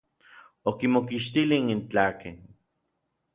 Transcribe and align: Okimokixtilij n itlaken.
Okimokixtilij 0.69 1.61
n 1.65 1.73
itlaken. 1.75 2.35